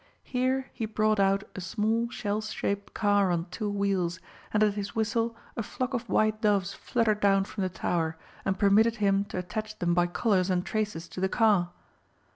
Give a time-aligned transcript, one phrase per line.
[0.23, 4.19] Here he brought out a small shell shaped car on two wheels,
[4.51, 8.57] and at his whistle a flock of white doves fluttered down from the tower, and
[8.57, 11.69] permitted him to attach them by collars and traces to the car.